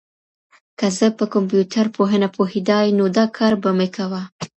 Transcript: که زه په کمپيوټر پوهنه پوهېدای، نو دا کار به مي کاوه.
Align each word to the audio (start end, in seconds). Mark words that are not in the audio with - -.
که 0.79 0.87
زه 0.97 1.07
په 1.17 1.25
کمپيوټر 1.33 1.85
پوهنه 1.95 2.27
پوهېدای، 2.35 2.87
نو 2.97 3.05
دا 3.17 3.25
کار 3.37 3.53
به 3.61 3.69
مي 3.77 3.87
کاوه. 3.95 4.21